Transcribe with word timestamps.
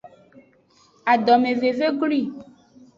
Adomeveve 1.13 1.87
glwi. 1.99 2.21